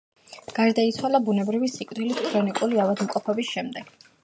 გარდაიცვალა 0.59 1.19
ბუნებრივი 1.27 1.69
სიკვდილით 1.75 2.23
ქრონიკული 2.31 2.83
ავადმყოფობის 2.87 3.55
შემდეგ. 3.59 3.97